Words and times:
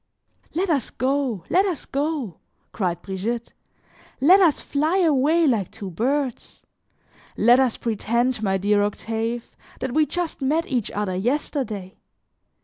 "Let 0.55 0.71
us 0.71 0.89
go, 0.89 1.43
let 1.47 1.63
us 1.63 1.85
go," 1.85 2.39
cried 2.71 3.03
Brigitte, 3.03 3.53
"let 4.19 4.39
us 4.39 4.59
fly 4.59 4.97
away 4.97 5.45
like 5.45 5.69
two 5.69 5.91
birds. 5.91 6.63
Let 7.37 7.59
us 7.59 7.77
pretend, 7.77 8.41
my 8.41 8.57
dear 8.57 8.81
Octave, 8.81 9.55
that 9.79 9.93
we 9.93 10.07
just 10.07 10.41
met 10.41 10.65
each 10.65 10.89
other 10.89 11.15
yesterday. 11.15 11.99